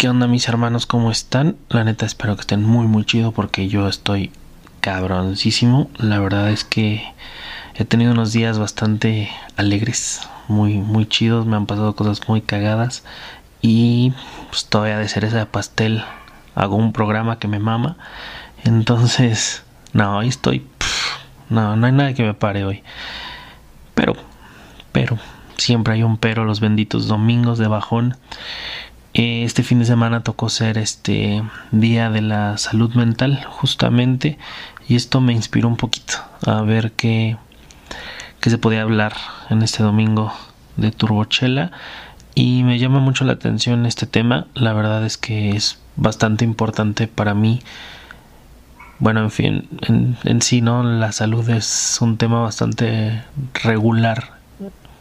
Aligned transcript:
¿qué 0.00 0.08
onda 0.08 0.26
mis 0.26 0.48
hermanos? 0.48 0.86
¿Cómo 0.86 1.10
están? 1.10 1.56
La 1.68 1.84
neta 1.84 2.06
espero 2.06 2.34
que 2.34 2.40
estén 2.40 2.64
muy 2.64 2.86
muy 2.86 3.04
chido 3.04 3.32
porque 3.32 3.68
yo 3.68 3.86
estoy 3.86 4.32
cabroncísimo. 4.80 5.90
La 5.98 6.18
verdad 6.18 6.48
es 6.48 6.64
que 6.64 7.04
he 7.74 7.84
tenido 7.84 8.12
unos 8.12 8.32
días 8.32 8.58
bastante 8.58 9.28
alegres, 9.58 10.26
muy 10.48 10.78
muy 10.78 11.04
chidos, 11.04 11.44
me 11.44 11.56
han 11.56 11.66
pasado 11.66 11.94
cosas 11.96 12.26
muy 12.28 12.40
cagadas 12.40 13.04
y 13.60 14.14
pues 14.48 14.64
todavía 14.64 14.96
de 14.96 15.06
cereza 15.06 15.36
de 15.36 15.44
pastel 15.44 16.02
hago 16.54 16.76
un 16.76 16.94
programa 16.94 17.38
que 17.38 17.48
me 17.48 17.58
mama. 17.58 17.98
Entonces, 18.64 19.64
no, 19.92 20.16
hoy 20.16 20.28
estoy 20.28 20.66
no, 21.50 21.76
no 21.76 21.86
hay 21.86 21.92
nada 21.92 22.14
que 22.14 22.22
me 22.22 22.32
pare 22.32 22.64
hoy. 22.64 22.82
Pero 23.94 24.14
pero 24.92 25.18
siempre 25.58 25.92
hay 25.92 26.02
un 26.02 26.16
pero 26.16 26.46
los 26.46 26.60
benditos 26.60 27.06
domingos 27.06 27.58
de 27.58 27.68
bajón. 27.68 28.16
Este 29.12 29.64
fin 29.64 29.80
de 29.80 29.86
semana 29.86 30.22
tocó 30.22 30.48
ser 30.48 30.78
este 30.78 31.42
día 31.72 32.10
de 32.10 32.22
la 32.22 32.58
salud 32.58 32.94
mental 32.94 33.44
justamente 33.44 34.38
y 34.88 34.94
esto 34.94 35.20
me 35.20 35.32
inspiró 35.32 35.66
un 35.66 35.76
poquito 35.76 36.14
a 36.46 36.62
ver 36.62 36.92
qué, 36.92 37.36
qué 38.40 38.50
se 38.50 38.58
podía 38.58 38.82
hablar 38.82 39.14
en 39.48 39.62
este 39.62 39.82
domingo 39.82 40.32
de 40.76 40.92
Turbochela. 40.92 41.72
Y 42.36 42.62
me 42.62 42.78
llama 42.78 43.00
mucho 43.00 43.24
la 43.24 43.32
atención 43.32 43.84
este 43.84 44.06
tema. 44.06 44.46
La 44.54 44.72
verdad 44.72 45.04
es 45.04 45.18
que 45.18 45.50
es 45.50 45.80
bastante 45.96 46.44
importante 46.44 47.08
para 47.08 47.34
mí. 47.34 47.60
Bueno 49.00 49.20
en 49.22 49.30
fin 49.32 49.68
en, 49.88 50.16
en 50.24 50.40
sí 50.42 50.60
no 50.60 50.84
la 50.84 51.10
salud 51.10 51.48
es 51.50 51.98
un 52.00 52.16
tema 52.16 52.42
bastante 52.42 53.22
regular 53.64 54.34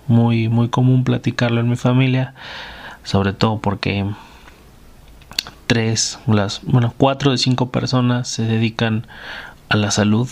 muy 0.08 0.48
muy 0.48 0.70
común 0.70 1.04
platicarlo 1.04 1.60
en 1.60 1.70
mi 1.70 1.76
familia 1.76 2.34
sobre 3.04 3.34
todo 3.34 3.60
porque 3.60 4.06
tres, 5.68 6.20
las, 6.28 6.62
bueno, 6.64 6.94
cuatro 6.98 7.32
de 7.32 7.38
cinco 7.38 7.70
personas 7.70 8.28
se 8.28 8.44
dedican 8.44 9.06
a 9.70 9.78
la 9.78 9.92
salud, 9.92 10.28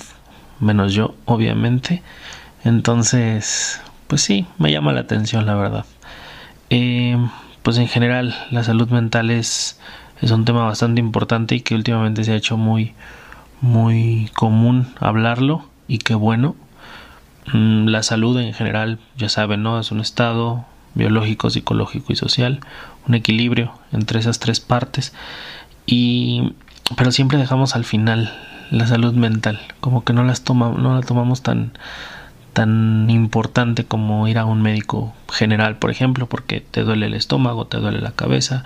menos 0.60 0.94
yo, 0.94 1.16
obviamente. 1.26 2.02
Entonces, 2.64 3.82
pues 4.08 4.22
sí, 4.22 4.48
me 4.58 4.72
llama 4.72 4.94
la 4.94 5.02
atención, 5.02 5.46
la 5.46 5.56
verdad. 5.56 5.86
Eh, 6.70 7.18
pues 7.64 7.78
en 7.78 7.88
general, 7.88 8.36
la 8.50 8.64
salud 8.64 8.90
mental 8.90 9.30
es, 9.30 9.80
es 10.22 10.32
un 10.32 10.46
tema 10.46 10.66
bastante 10.66 11.00
importante 11.02 11.56
y 11.56 11.62
que 11.62 11.76
últimamente 11.76 12.24
se 12.24 12.32
ha 12.32 12.36
hecho 12.36 12.58
muy, 12.58 12.94
muy 13.62 14.30
común 14.34 14.94
hablarlo 15.00 15.66
y 15.88 16.00
que 16.00 16.16
bueno. 16.16 16.56
Mm, 17.54 17.88
la 17.88 18.04
salud 18.04 18.38
en 18.40 18.54
general, 18.54 19.00
ya 19.18 19.30
saben, 19.30 19.64
¿no? 19.64 19.80
Es 19.80 19.92
un 19.92 20.00
estado, 20.00 20.66
biológico, 20.98 21.50
psicológico 21.50 22.12
y 22.12 22.16
social, 22.16 22.60
un 23.08 23.16
equilibrio 23.16 23.72
entre 23.94 24.20
esas 24.20 24.40
tres 24.40 24.60
partes. 24.60 25.14
Y 25.86 26.54
pero 26.96 27.12
siempre 27.12 27.38
dejamos 27.38 27.76
al 27.76 27.86
final 27.86 28.34
la 28.72 28.88
salud 28.88 29.14
mental, 29.14 29.60
como 29.80 30.04
que 30.04 30.14
no 30.14 30.24
las 30.24 30.42
toma, 30.44 30.72
no 30.78 30.96
la 30.96 31.02
tomamos 31.02 31.42
tan 31.42 31.72
tan 32.54 33.08
importante 33.12 33.86
como 33.86 34.28
ir 34.28 34.40
a 34.40 34.46
un 34.46 34.64
médico 34.64 35.14
general, 35.32 35.76
por 35.76 35.92
ejemplo, 35.92 36.28
porque 36.28 36.60
te 36.60 36.82
duele 36.82 37.06
el 37.06 37.14
estómago, 37.14 37.68
te 37.68 37.78
duele 37.78 38.02
la 38.02 38.14
cabeza 38.14 38.64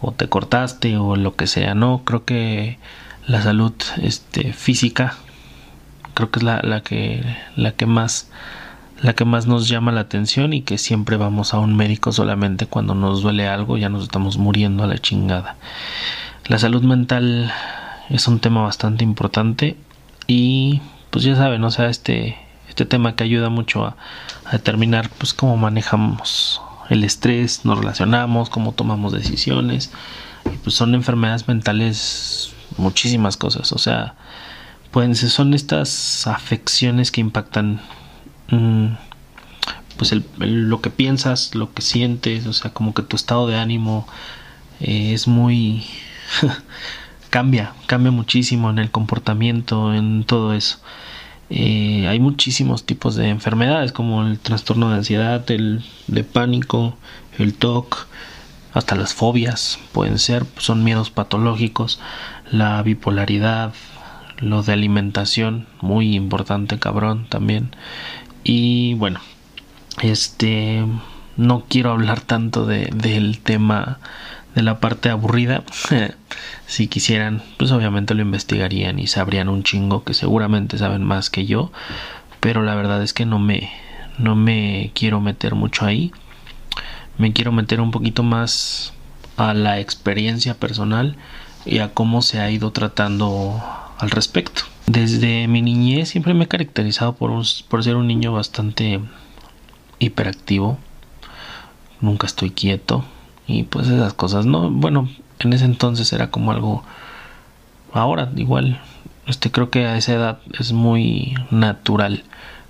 o 0.00 0.12
te 0.12 0.28
cortaste 0.28 0.96
o 0.98 1.16
lo 1.16 1.34
que 1.34 1.48
sea, 1.48 1.74
no, 1.74 2.02
creo 2.04 2.24
que 2.24 2.78
la 3.26 3.42
salud 3.42 3.72
este 4.02 4.52
física 4.52 5.16
creo 6.14 6.30
que 6.30 6.38
es 6.38 6.42
la, 6.44 6.60
la 6.62 6.82
que 6.82 7.24
la 7.56 7.72
que 7.72 7.86
más 7.86 8.30
la 9.04 9.12
que 9.12 9.26
más 9.26 9.46
nos 9.46 9.68
llama 9.68 9.92
la 9.92 10.00
atención 10.00 10.54
y 10.54 10.62
que 10.62 10.78
siempre 10.78 11.18
vamos 11.18 11.52
a 11.52 11.58
un 11.58 11.76
médico 11.76 12.10
solamente 12.10 12.64
cuando 12.64 12.94
nos 12.94 13.20
duele 13.20 13.46
algo, 13.46 13.76
ya 13.76 13.90
nos 13.90 14.04
estamos 14.04 14.38
muriendo 14.38 14.82
a 14.82 14.86
la 14.86 14.96
chingada. 14.96 15.56
La 16.46 16.58
salud 16.58 16.82
mental 16.82 17.52
es 18.08 18.26
un 18.28 18.40
tema 18.40 18.62
bastante 18.62 19.04
importante 19.04 19.76
y 20.26 20.80
pues 21.10 21.22
ya 21.22 21.36
saben, 21.36 21.62
o 21.64 21.70
sea, 21.70 21.90
este, 21.90 22.38
este 22.66 22.86
tema 22.86 23.14
que 23.14 23.24
ayuda 23.24 23.50
mucho 23.50 23.84
a, 23.84 23.96
determinar 24.52 25.10
pues 25.18 25.34
cómo 25.34 25.58
manejamos 25.58 26.62
el 26.88 27.04
estrés, 27.04 27.66
nos 27.66 27.78
relacionamos, 27.80 28.48
cómo 28.48 28.72
tomamos 28.72 29.12
decisiones 29.12 29.92
y 30.46 30.56
pues 30.56 30.76
son 30.76 30.94
enfermedades 30.94 31.46
mentales 31.46 32.54
muchísimas 32.78 33.36
cosas, 33.36 33.70
o 33.72 33.78
sea, 33.78 34.14
pueden 34.92 35.14
son 35.14 35.52
estas 35.52 36.26
afecciones 36.26 37.10
que 37.10 37.20
impactan 37.20 37.82
Mm, 38.50 38.94
pues 39.96 40.12
el, 40.12 40.24
lo 40.38 40.80
que 40.80 40.90
piensas, 40.90 41.54
lo 41.54 41.72
que 41.72 41.82
sientes, 41.82 42.46
o 42.46 42.52
sea, 42.52 42.72
como 42.72 42.94
que 42.94 43.02
tu 43.02 43.16
estado 43.16 43.46
de 43.46 43.56
ánimo 43.56 44.06
eh, 44.80 45.12
es 45.14 45.28
muy... 45.28 45.84
cambia, 47.30 47.72
cambia 47.86 48.12
muchísimo 48.12 48.70
en 48.70 48.78
el 48.78 48.90
comportamiento, 48.90 49.92
en 49.92 50.24
todo 50.24 50.54
eso. 50.54 50.78
Eh, 51.50 52.06
hay 52.08 52.20
muchísimos 52.20 52.84
tipos 52.84 53.16
de 53.16 53.28
enfermedades 53.28 53.92
como 53.92 54.22
el 54.22 54.38
trastorno 54.38 54.90
de 54.90 54.96
ansiedad, 54.96 55.48
el 55.50 55.84
de 56.06 56.24
pánico, 56.24 56.96
el 57.38 57.54
TOC, 57.54 58.06
hasta 58.72 58.96
las 58.96 59.14
fobias 59.14 59.78
pueden 59.92 60.18
ser, 60.18 60.46
son 60.58 60.84
miedos 60.84 61.10
patológicos, 61.10 62.00
la 62.50 62.82
bipolaridad, 62.82 63.72
lo 64.38 64.62
de 64.62 64.72
alimentación, 64.72 65.66
muy 65.80 66.14
importante 66.14 66.78
cabrón 66.78 67.26
también, 67.28 67.70
y 68.44 68.94
bueno, 68.94 69.20
este 70.02 70.84
no 71.36 71.64
quiero 71.68 71.90
hablar 71.90 72.20
tanto 72.20 72.66
de, 72.66 72.90
del 72.94 73.40
tema 73.40 73.98
de 74.54 74.62
la 74.62 74.80
parte 74.80 75.08
aburrida. 75.10 75.64
si 76.66 76.86
quisieran, 76.86 77.42
pues 77.56 77.72
obviamente 77.72 78.14
lo 78.14 78.22
investigarían 78.22 78.98
y 78.98 79.06
sabrían 79.06 79.48
un 79.48 79.62
chingo 79.62 80.04
que 80.04 80.14
seguramente 80.14 80.78
saben 80.78 81.02
más 81.02 81.30
que 81.30 81.46
yo. 81.46 81.72
Pero 82.40 82.62
la 82.62 82.74
verdad 82.74 83.02
es 83.02 83.12
que 83.12 83.26
no 83.26 83.38
me, 83.38 83.70
no 84.18 84.36
me 84.36 84.92
quiero 84.94 85.20
meter 85.20 85.54
mucho 85.54 85.84
ahí. 85.84 86.12
Me 87.18 87.32
quiero 87.32 87.52
meter 87.52 87.80
un 87.80 87.90
poquito 87.90 88.22
más 88.22 88.92
a 89.36 89.54
la 89.54 89.80
experiencia 89.80 90.54
personal 90.54 91.16
y 91.64 91.78
a 91.78 91.94
cómo 91.94 92.22
se 92.22 92.40
ha 92.40 92.50
ido 92.50 92.70
tratando 92.70 93.62
al 93.98 94.10
respecto. 94.10 94.62
Desde 94.86 95.48
mi 95.48 95.62
niñez 95.62 96.10
siempre 96.10 96.34
me 96.34 96.44
he 96.44 96.48
caracterizado 96.48 97.14
por, 97.14 97.30
por 97.68 97.84
ser 97.84 97.96
un 97.96 98.06
niño 98.06 98.32
bastante 98.32 99.00
hiperactivo. 99.98 100.78
Nunca 102.00 102.26
estoy 102.26 102.50
quieto. 102.50 103.04
Y 103.46 103.62
pues 103.62 103.88
esas 103.88 104.12
cosas, 104.12 104.44
¿no? 104.44 104.70
Bueno, 104.70 105.08
en 105.38 105.52
ese 105.52 105.64
entonces 105.64 106.12
era 106.12 106.30
como 106.30 106.52
algo... 106.52 106.84
Ahora 107.92 108.30
igual, 108.36 108.80
este 109.26 109.50
creo 109.52 109.70
que 109.70 109.86
a 109.86 109.96
esa 109.96 110.14
edad 110.14 110.38
es 110.58 110.72
muy 110.72 111.34
natural 111.50 112.24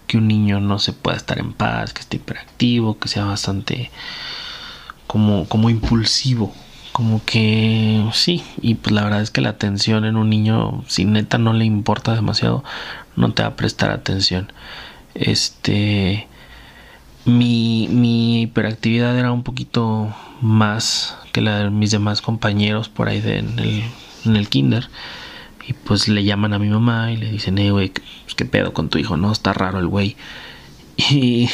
que 0.07 0.19
un 0.19 0.29
niño 0.29 0.61
no 0.61 0.79
se 0.79 0.93
pueda 0.93 1.17
estar 1.17 1.39
en 1.39 1.55
paz, 1.55 1.95
que 1.95 2.03
esté 2.03 2.19
hiperactivo, 2.19 2.99
que 2.99 3.09
sea 3.09 3.25
bastante 3.25 3.91
como, 5.07 5.49
como 5.49 5.71
impulsivo 5.71 6.55
como 6.94 7.25
que 7.25 8.09
sí, 8.12 8.44
y 8.62 8.77
pues 8.77 8.94
la 8.94 9.03
verdad 9.03 9.21
es 9.21 9.32
que 9.32 9.41
la 9.41 9.49
atención 9.49 10.05
en 10.05 10.16
un 10.16 10.31
niño, 10.31 10.84
si 10.87 11.05
neta 11.05 11.38
no 11.38 11.53
le 11.53 11.65
importa 11.65 12.15
demasiado, 12.15 12.62
no 13.16 13.32
te 13.32 13.43
va 13.43 13.49
a 13.49 13.56
prestar 13.56 13.91
atención. 13.91 14.53
Este, 15.16 16.28
mi, 17.25 17.88
mi 17.91 18.43
hiperactividad 18.43 19.19
era 19.19 19.32
un 19.32 19.43
poquito 19.43 20.14
más 20.41 21.17
que 21.32 21.41
la 21.41 21.64
de 21.64 21.70
mis 21.70 21.91
demás 21.91 22.23
compañeros 22.23 22.88
por 22.88 23.08
ahí 23.08 23.20
en, 23.25 23.58
el, 23.58 23.82
en 24.25 24.37
el 24.37 24.49
kinder. 24.49 24.88
Y 25.67 25.73
pues 25.73 26.06
le 26.06 26.23
llaman 26.23 26.52
a 26.52 26.61
mi 26.61 26.69
mamá 26.69 27.11
y 27.11 27.17
le 27.17 27.29
dicen, 27.29 27.58
eh, 27.58 27.73
güey, 27.73 27.90
pues, 27.90 28.37
qué 28.37 28.44
pedo 28.44 28.73
con 28.73 28.88
tu 28.88 28.99
hijo, 28.99 29.17
no, 29.17 29.32
está 29.32 29.52
raro 29.52 29.81
el 29.81 29.88
güey. 29.88 30.17
Y, 31.11 31.50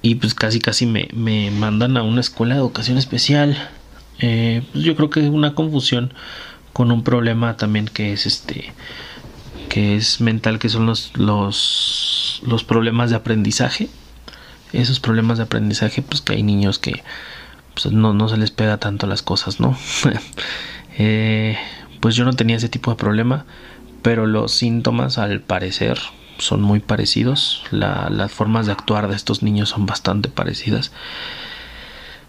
y 0.00 0.14
pues 0.14 0.34
casi 0.34 0.60
casi 0.60 0.86
me, 0.86 1.10
me 1.12 1.50
mandan 1.50 1.98
a 1.98 2.02
una 2.02 2.22
escuela 2.22 2.54
de 2.54 2.60
educación 2.60 2.96
especial 2.96 3.68
eh, 4.18 4.62
pues 4.72 4.84
yo 4.84 4.96
creo 4.96 5.10
que 5.10 5.20
es 5.20 5.28
una 5.28 5.54
confusión 5.54 6.12
con 6.72 6.90
un 6.90 7.02
problema 7.02 7.56
también 7.56 7.86
que 7.86 8.12
es 8.12 8.26
este 8.26 8.72
que 9.68 9.96
es 9.96 10.20
mental 10.20 10.58
que 10.58 10.68
son 10.68 10.86
los 10.86 11.12
los, 11.16 12.42
los 12.46 12.64
problemas 12.64 13.10
de 13.10 13.16
aprendizaje. 13.16 13.88
Esos 14.72 15.00
problemas 15.00 15.38
de 15.38 15.44
aprendizaje 15.44 16.02
pues 16.02 16.20
que 16.20 16.34
hay 16.34 16.42
niños 16.42 16.78
que 16.78 17.02
pues, 17.74 17.92
no, 17.92 18.12
no 18.14 18.28
se 18.28 18.36
les 18.36 18.50
pega 18.50 18.78
tanto 18.78 19.06
las 19.06 19.22
cosas 19.22 19.60
no 19.60 19.78
eh, 20.98 21.56
pues 22.00 22.16
yo 22.16 22.24
no 22.24 22.32
tenía 22.32 22.56
ese 22.56 22.68
tipo 22.68 22.90
de 22.90 22.96
problema 22.96 23.46
pero 24.02 24.26
los 24.26 24.52
síntomas 24.52 25.18
al 25.18 25.40
parecer 25.40 25.98
son 26.38 26.62
muy 26.62 26.80
parecidos. 26.80 27.64
Las 27.70 28.30
formas 28.30 28.66
de 28.66 28.72
actuar 28.72 29.08
de 29.08 29.16
estos 29.16 29.42
niños 29.42 29.70
son 29.70 29.86
bastante 29.86 30.28
parecidas. 30.28 30.92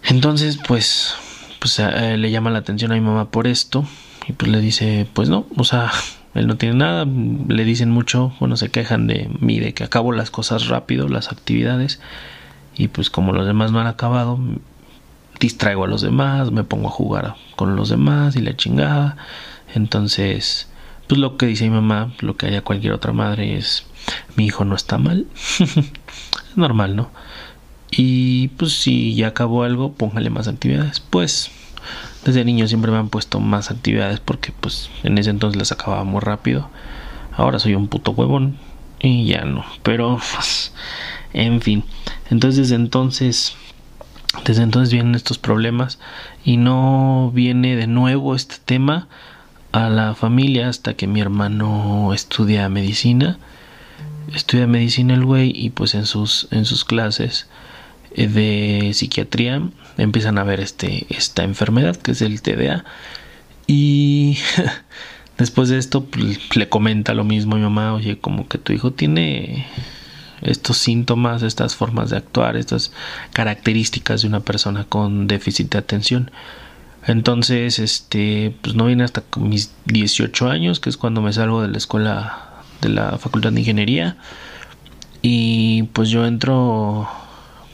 Entonces 0.02 0.58
pues 0.66 1.14
pues 1.58 1.78
eh, 1.78 2.16
le 2.16 2.30
llama 2.30 2.50
la 2.50 2.58
atención 2.58 2.92
a 2.92 2.94
mi 2.94 3.00
mamá 3.00 3.30
por 3.30 3.46
esto 3.46 3.84
y 4.26 4.32
pues 4.32 4.50
le 4.50 4.60
dice, 4.60 5.08
pues 5.12 5.28
no, 5.28 5.46
o 5.56 5.64
sea, 5.64 5.90
él 6.34 6.46
no 6.46 6.56
tiene 6.56 6.76
nada, 6.76 7.06
le 7.06 7.64
dicen 7.64 7.90
mucho, 7.90 8.32
bueno, 8.40 8.56
se 8.56 8.70
quejan 8.70 9.06
de 9.06 9.30
mí, 9.40 9.58
de 9.58 9.74
que 9.74 9.84
acabo 9.84 10.12
las 10.12 10.30
cosas 10.30 10.68
rápido, 10.68 11.08
las 11.08 11.32
actividades, 11.32 12.00
y 12.76 12.88
pues 12.88 13.10
como 13.10 13.32
los 13.32 13.46
demás 13.46 13.72
no 13.72 13.80
han 13.80 13.86
acabado, 13.86 14.38
distraigo 15.40 15.84
a 15.84 15.88
los 15.88 16.02
demás, 16.02 16.50
me 16.52 16.64
pongo 16.64 16.88
a 16.88 16.92
jugar 16.92 17.34
con 17.56 17.76
los 17.76 17.88
demás 17.88 18.36
y 18.36 18.40
la 18.40 18.56
chingada. 18.56 19.16
Entonces, 19.74 20.68
pues 21.06 21.20
lo 21.20 21.36
que 21.36 21.46
dice 21.46 21.64
mi 21.64 21.70
mamá, 21.70 22.12
lo 22.20 22.36
que 22.36 22.46
haría 22.46 22.62
cualquier 22.62 22.92
otra 22.92 23.12
madre 23.12 23.56
es, 23.56 23.86
mi 24.36 24.46
hijo 24.46 24.64
no 24.64 24.74
está 24.74 24.98
mal. 24.98 25.26
normal, 26.56 26.96
¿no? 26.96 27.10
Y 27.90 28.48
pues 28.48 28.72
si 28.72 29.14
ya 29.14 29.28
acabó 29.28 29.62
algo, 29.64 29.92
póngale 29.92 30.30
más 30.30 30.48
actividades. 30.48 31.00
Pues 31.00 31.50
desde 32.24 32.44
niño 32.44 32.68
siempre 32.68 32.90
me 32.90 32.98
han 32.98 33.08
puesto 33.08 33.40
más 33.40 33.70
actividades 33.70 34.20
porque 34.20 34.52
pues 34.52 34.90
en 35.02 35.16
ese 35.18 35.30
entonces 35.30 35.58
las 35.58 35.72
acababa 35.72 36.04
muy 36.04 36.20
rápido. 36.20 36.68
Ahora 37.36 37.58
soy 37.58 37.74
un 37.74 37.88
puto 37.88 38.10
huevón 38.12 38.58
y 39.00 39.26
ya 39.26 39.44
no. 39.44 39.64
Pero 39.82 40.20
pues, 40.34 40.72
en 41.32 41.60
fin. 41.60 41.84
Entonces 42.30 42.68
desde 42.68 42.74
entonces 42.74 43.56
desde 44.44 44.62
entonces 44.62 44.92
vienen 44.92 45.14
estos 45.14 45.38
problemas 45.38 45.98
y 46.44 46.58
no 46.58 47.30
viene 47.34 47.76
de 47.76 47.86
nuevo 47.86 48.34
este 48.34 48.56
tema 48.62 49.08
a 49.72 49.88
la 49.88 50.14
familia 50.14 50.68
hasta 50.68 50.94
que 50.94 51.06
mi 51.06 51.20
hermano 51.20 52.12
estudia 52.12 52.68
medicina. 52.68 53.38
Estudia 54.34 54.66
medicina 54.66 55.14
el 55.14 55.24
güey 55.24 55.52
y 55.54 55.70
pues 55.70 55.94
en 55.94 56.04
sus 56.04 56.48
en 56.50 56.66
sus 56.66 56.84
clases 56.84 57.46
de 58.16 58.90
psiquiatría 58.94 59.62
empiezan 59.96 60.38
a 60.38 60.44
ver 60.44 60.60
este, 60.60 61.06
esta 61.10 61.44
enfermedad 61.44 61.96
que 61.96 62.12
es 62.12 62.22
el 62.22 62.42
TDA 62.42 62.84
y 63.68 64.38
después 65.38 65.68
de 65.68 65.78
esto 65.78 66.04
pues, 66.04 66.56
le 66.56 66.68
comenta 66.68 67.14
lo 67.14 67.22
mismo 67.22 67.54
a 67.54 67.58
mi 67.58 67.64
mamá, 67.64 67.94
oye, 67.94 68.18
como 68.18 68.48
que 68.48 68.58
tu 68.58 68.72
hijo 68.72 68.92
tiene 68.92 69.66
estos 70.42 70.78
síntomas, 70.78 71.42
estas 71.42 71.76
formas 71.76 72.10
de 72.10 72.16
actuar, 72.16 72.56
estas 72.56 72.92
características 73.32 74.22
de 74.22 74.28
una 74.28 74.40
persona 74.40 74.84
con 74.84 75.26
déficit 75.26 75.70
de 75.72 75.78
atención. 75.78 76.30
Entonces, 77.06 77.78
este, 77.78 78.54
pues 78.62 78.74
no 78.74 78.86
viene 78.86 79.04
hasta 79.04 79.22
mis 79.36 79.72
18 79.86 80.48
años, 80.48 80.80
que 80.80 80.90
es 80.90 80.96
cuando 80.96 81.20
me 81.20 81.32
salgo 81.32 81.62
de 81.62 81.68
la 81.68 81.78
escuela 81.78 82.62
de 82.80 82.88
la 82.90 83.18
Facultad 83.18 83.52
de 83.52 83.60
Ingeniería. 83.60 84.16
Y 85.20 85.84
pues 85.94 86.10
yo 86.10 86.26
entro 86.26 87.08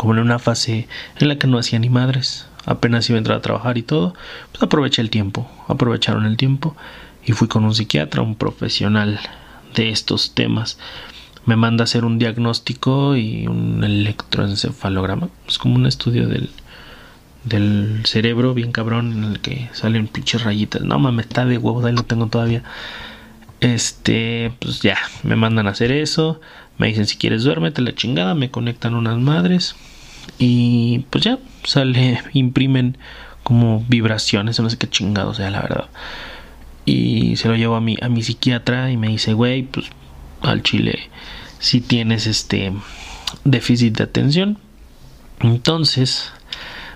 como 0.05 0.17
en 0.17 0.21
una 0.21 0.39
fase 0.39 0.87
en 1.19 1.29
la 1.29 1.39
que 1.39 1.47
no 1.47 1.57
hacía 1.57 1.79
ni 1.79 1.89
madres, 1.89 2.47
apenas 2.67 3.09
iba 3.09 3.17
a 3.17 3.21
entrar 3.21 3.39
a 3.39 3.41
trabajar 3.41 3.79
y 3.79 3.83
todo, 3.83 4.13
pues 4.53 4.63
aproveché 4.63 5.01
el 5.01 5.09
tiempo, 5.09 5.51
aprovecharon 5.67 6.27
el 6.27 6.37
tiempo 6.37 6.77
y 7.25 7.33
fui 7.33 7.49
con 7.49 7.65
un 7.65 7.75
psiquiatra, 7.75 8.21
un 8.21 8.35
profesional 8.35 9.19
de 9.75 9.89
estos 9.89 10.35
temas. 10.35 10.79
Me 11.47 11.57
manda 11.57 11.85
a 11.85 11.87
hacer 11.87 12.05
un 12.05 12.19
diagnóstico 12.19 13.17
y 13.17 13.47
un 13.47 13.83
electroencefalograma, 13.83 15.31
es 15.49 15.57
como 15.57 15.77
un 15.77 15.87
estudio 15.87 16.29
del, 16.29 16.51
del 17.45 18.03
cerebro 18.05 18.53
bien 18.53 18.73
cabrón 18.73 19.11
en 19.11 19.25
el 19.25 19.41
que 19.41 19.71
salen 19.73 20.07
pinches 20.07 20.45
rayitas. 20.45 20.83
No 20.83 20.99
mames, 20.99 21.29
está 21.29 21.47
de 21.47 21.57
huevos, 21.57 21.83
ahí 21.87 21.95
lo 21.95 22.03
tengo 22.03 22.27
todavía. 22.27 22.63
Este, 23.61 24.53
pues 24.59 24.83
ya, 24.83 24.99
me 25.23 25.35
mandan 25.35 25.67
a 25.67 25.71
hacer 25.71 25.93
eso. 25.93 26.43
Me 26.77 26.89
dicen 26.89 27.07
si 27.07 27.17
quieres 27.17 27.43
duérmete 27.43 27.81
la 27.81 27.95
chingada, 27.95 28.35
me 28.35 28.51
conectan 28.51 28.95
unas 28.95 29.17
madres 29.17 29.75
y 30.39 31.01
pues 31.11 31.25
ya 31.25 31.39
sale, 31.65 32.21
imprimen 32.33 32.99
como 33.43 33.85
vibraciones, 33.89 34.59
no 34.61 34.71
sé 34.71 34.79
qué 34.79 34.89
chingado 34.89 35.35
sea 35.35 35.51
la 35.51 35.63
verdad. 35.63 35.89
Y 36.87 37.37
se 37.37 37.49
lo 37.49 37.57
llevo 37.57 37.77
a 37.77 37.81
mi, 37.81 37.97
a 38.01 38.09
mi 38.09 38.23
psiquiatra 38.23 38.91
y 38.91 38.97
me 38.97 39.09
dice, 39.09 39.33
güey, 39.33 39.63
pues 39.63 39.87
al 40.43 40.63
chile 40.63 41.11
si 41.59 41.81
tienes 41.81 42.27
este 42.27 42.73
déficit 43.45 43.97
de 43.97 44.05
atención. 44.05 44.59
Entonces, 45.41 46.33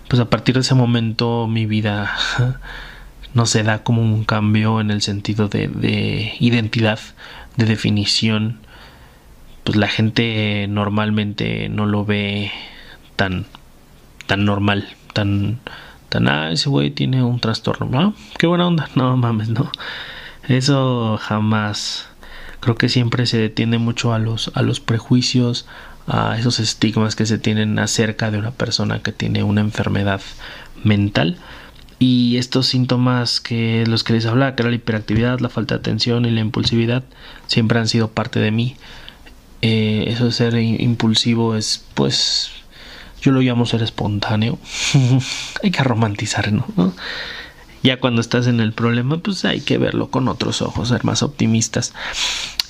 pues 0.08 0.20
a 0.20 0.30
partir 0.30 0.54
de 0.54 0.60
ese 0.60 0.74
momento 0.74 1.46
mi 1.46 1.66
vida 1.66 2.14
no 3.34 3.46
se 3.46 3.62
da 3.62 3.82
como 3.82 4.02
un 4.02 4.24
cambio 4.24 4.80
en 4.80 4.90
el 4.90 5.02
sentido 5.02 5.48
de, 5.48 5.68
de 5.68 6.34
identidad, 6.40 7.00
de 7.56 7.66
definición 7.66 8.60
pues 9.68 9.76
la 9.76 9.88
gente 9.88 10.66
normalmente 10.66 11.68
no 11.68 11.84
lo 11.84 12.06
ve 12.06 12.50
tan 13.18 13.46
tan 14.26 14.44
normal, 14.44 14.88
tan 15.12 15.58
tan 16.08 16.28
ah, 16.28 16.52
ese 16.52 16.68
güey 16.70 16.90
tiene 16.90 17.22
un 17.22 17.40
trastorno, 17.40 17.86
¿no? 17.90 18.14
Qué 18.38 18.46
buena 18.46 18.66
onda, 18.66 18.88
no 18.94 19.16
mames, 19.16 19.48
no. 19.48 19.70
Eso 20.46 21.18
jamás 21.20 22.08
creo 22.60 22.76
que 22.76 22.88
siempre 22.88 23.26
se 23.26 23.38
detiene 23.38 23.78
mucho 23.78 24.14
a 24.14 24.18
los 24.18 24.52
a 24.54 24.62
los 24.62 24.78
prejuicios, 24.78 25.66
a 26.06 26.38
esos 26.38 26.60
estigmas 26.60 27.16
que 27.16 27.26
se 27.26 27.38
tienen 27.38 27.78
acerca 27.80 28.30
de 28.30 28.38
una 28.38 28.52
persona 28.52 29.02
que 29.02 29.12
tiene 29.12 29.42
una 29.42 29.60
enfermedad 29.60 30.20
mental 30.84 31.38
y 31.98 32.36
estos 32.36 32.68
síntomas 32.68 33.40
que 33.40 33.84
los 33.86 34.04
que 34.04 34.12
les 34.12 34.26
hablaba, 34.26 34.54
que 34.54 34.62
era 34.62 34.70
la 34.70 34.76
hiperactividad, 34.76 35.40
la 35.40 35.48
falta 35.48 35.74
de 35.74 35.80
atención 35.80 36.24
y 36.24 36.30
la 36.30 36.40
impulsividad, 36.40 37.02
siempre 37.48 37.80
han 37.80 37.88
sido 37.88 38.08
parte 38.12 38.38
de 38.38 38.52
mí. 38.52 38.76
Eh, 39.60 40.04
eso 40.06 40.26
de 40.26 40.32
ser 40.32 40.54
impulsivo 40.54 41.56
es 41.56 41.84
pues 41.94 42.52
yo 43.20 43.32
lo 43.32 43.40
llamo 43.40 43.66
ser 43.66 43.82
espontáneo. 43.82 44.58
Hay 45.62 45.70
que 45.70 45.82
romantizar 45.82 46.52
¿no? 46.52 46.66
ya 47.82 48.00
cuando 48.00 48.20
estás 48.20 48.46
en 48.46 48.60
el 48.60 48.72
problema 48.72 49.18
pues 49.18 49.44
hay 49.44 49.60
que 49.60 49.78
verlo 49.78 50.10
con 50.10 50.28
otros 50.28 50.62
ojos 50.62 50.88
ser 50.88 51.04
más 51.04 51.22
optimistas. 51.22 51.94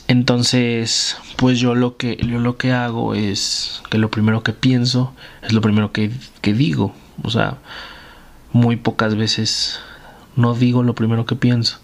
Entonces 0.06 1.17
pues 1.37 1.59
yo 1.61 1.75
lo 1.75 1.97
que 1.97 2.17
yo 2.17 2.39
lo 2.39 2.56
que 2.56 2.73
hago 2.73 3.15
es 3.15 3.83
que 3.91 3.99
lo 3.99 4.11
primero 4.11 4.43
que 4.43 4.53
pienso 4.53 5.12
es 5.43 5.53
lo 5.53 5.61
primero 5.61 5.93
que, 5.93 6.11
que 6.41 6.53
digo. 6.53 6.94
O 7.23 7.31
sea 7.31 7.59
muy 8.53 8.77
pocas 8.77 9.15
veces 9.15 9.81
no 10.37 10.55
digo 10.55 10.83
lo 10.83 10.94
primero 10.94 11.27
que 11.27 11.37
pienso. 11.37 11.79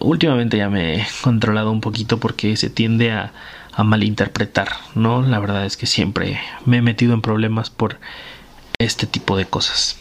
Últimamente 0.00 0.56
ya 0.56 0.70
me 0.70 0.96
he 0.96 1.06
controlado 1.22 1.70
un 1.70 1.80
poquito 1.80 2.18
porque 2.18 2.56
se 2.56 2.70
tiende 2.70 3.12
a 3.12 3.32
a 3.78 3.84
malinterpretar, 3.84 4.70
¿no? 4.96 5.22
La 5.22 5.38
verdad 5.38 5.64
es 5.64 5.76
que 5.76 5.86
siempre 5.86 6.40
me 6.66 6.78
he 6.78 6.82
metido 6.82 7.14
en 7.14 7.22
problemas 7.22 7.70
por 7.70 8.00
este 8.80 9.06
tipo 9.06 9.36
de 9.36 9.44
cosas. 9.44 9.96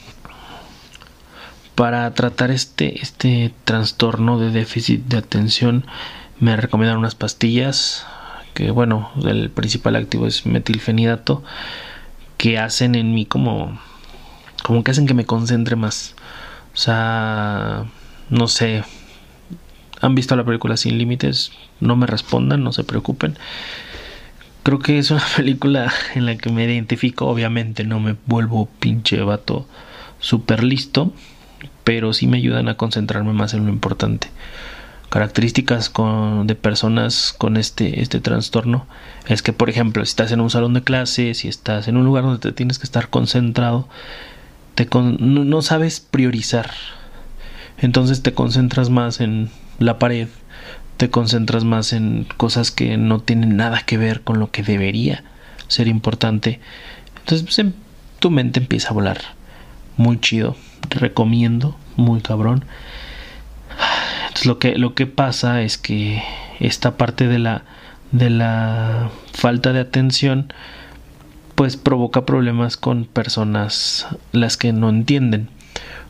Para 1.76 2.12
tratar 2.16 2.50
este, 2.50 3.00
este 3.04 3.54
trastorno 3.66 4.40
de 4.40 4.50
déficit 4.50 5.06
de 5.06 5.18
atención 5.18 5.86
me 6.40 6.58
recomiendan 6.58 6.98
unas 6.98 7.14
pastillas 7.14 8.08
que 8.56 8.72
bueno, 8.72 9.12
el 9.24 9.52
principal 9.52 9.96
activo 9.96 10.26
es 10.26 10.48
metilfenidato 10.48 11.44
que 12.38 12.58
hacen 12.58 12.96
en 12.96 13.14
mí 13.14 13.28
como 13.28 13.80
como 14.64 14.84
que 14.84 14.90
hacen 14.90 15.06
que 15.06 15.14
me 15.14 15.28
concentre 15.28 15.76
más. 15.76 16.16
O 16.74 16.78
sea, 16.78 17.86
no 18.32 18.48
sé, 18.48 18.84
han 20.02 20.16
visto 20.16 20.36
la 20.36 20.44
película 20.44 20.78
Sin 20.78 20.98
Límites, 20.98 21.52
no 21.80 21.96
me 21.96 22.08
respondan, 22.08 22.64
no 22.64 22.74
se 22.74 22.84
preocupen. 22.84 23.38
Creo 24.64 24.80
que 24.80 25.00
es 25.00 25.12
una 25.12 25.24
película 25.36 25.92
en 26.16 26.26
la 26.26 26.38
que 26.38 26.52
me 26.52 26.66
identifico, 26.66 27.28
obviamente 27.28 27.84
no 27.84 28.00
me 28.00 28.16
vuelvo 28.26 28.70
pinche 28.80 29.22
vato 29.22 29.68
super 30.20 30.64
listo, 30.64 31.14
pero 31.84 32.14
sí 32.14 32.28
me 32.28 32.38
ayudan 32.38 32.68
a 32.68 32.76
concentrarme 32.76 33.34
más 33.34 33.54
en 33.54 33.66
lo 33.66 33.72
importante. 33.72 34.30
Características 35.10 35.94
de 36.44 36.56
personas 36.56 37.34
con 37.38 37.56
este, 37.56 38.02
este 38.02 38.20
trastorno 38.20 38.88
es 39.28 39.42
que, 39.42 39.54
por 39.54 39.70
ejemplo, 39.70 40.04
si 40.04 40.10
estás 40.10 40.34
en 40.34 40.42
un 40.42 40.50
salón 40.50 40.74
de 40.74 40.84
clases, 40.84 41.38
si 41.38 41.48
estás 41.48 41.88
en 41.88 41.96
un 41.96 42.04
lugar 42.04 42.26
donde 42.26 42.40
te 42.40 42.52
tienes 42.52 42.78
que 42.78 42.84
estar 42.84 43.10
concentrado, 43.10 43.88
te 44.76 44.88
no 44.94 45.62
sabes 45.62 46.02
priorizar. 46.02 46.72
Entonces 47.78 48.22
te 48.22 48.34
concentras 48.34 48.90
más 48.90 49.22
en 49.22 49.50
la 49.80 50.00
pared, 50.00 50.28
te 50.98 51.10
concentras 51.10 51.64
más 51.64 51.94
en 51.94 52.28
cosas 52.38 52.72
que 52.72 52.98
no 52.98 53.20
tienen 53.20 53.56
nada 53.56 53.82
que 53.82 53.98
ver 53.98 54.22
con 54.22 54.40
lo 54.40 54.52
que 54.52 54.64
debería 54.64 55.24
ser 55.68 55.88
importante. 55.88 56.60
Entonces 57.20 57.44
pues, 57.44 57.60
em, 57.60 57.74
tu 58.20 58.32
mente 58.32 58.60
empieza 58.60 58.90
a 58.90 58.94
volar. 58.94 59.22
Muy 59.96 60.20
chido. 60.20 60.56
recomiendo. 60.90 61.78
Muy 61.96 62.22
cabrón. 62.22 62.64
Entonces 64.28 64.46
lo 64.46 64.60
que, 64.60 64.78
lo 64.78 64.94
que 64.94 65.08
pasa 65.08 65.62
es 65.62 65.78
que 65.78 66.24
esta 66.60 66.98
parte 66.98 67.28
de 67.28 67.40
la, 67.40 67.64
de 68.12 68.30
la 68.30 69.10
falta 69.34 69.74
de 69.74 69.80
atención 69.80 70.54
pues 71.56 71.76
provoca 71.76 72.26
problemas 72.26 72.78
con 72.78 73.06
personas 73.06 74.08
las 74.32 74.58
que 74.58 74.74
no 74.74 74.90
entienden. 74.90 75.50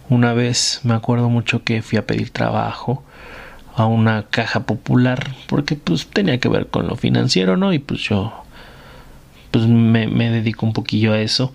Una 0.09 0.33
vez 0.33 0.81
me 0.83 0.93
acuerdo 0.93 1.29
mucho 1.29 1.63
que 1.63 1.81
fui 1.81 1.97
a 1.97 2.05
pedir 2.05 2.31
trabajo 2.31 3.03
a 3.77 3.86
una 3.86 4.24
caja 4.24 4.62
popular 4.62 5.36
porque 5.48 5.75
pues 5.75 6.07
tenía 6.07 6.39
que 6.39 6.50
ver 6.50 6.65
con 6.65 6.88
lo 6.88 6.96
financiero, 6.96 7.57
¿no? 7.57 7.74
Y 7.74 7.79
pues 7.79 8.01
yo 8.01 8.34
pues 9.51 9.67
me, 9.67 10.07
dedico 10.31 10.65
un 10.65 10.74
poquillo 10.74 11.13
a 11.13 11.22
eso. 11.22 11.53